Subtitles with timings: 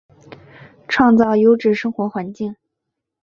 [0.87, 2.55] 创造优质生活环境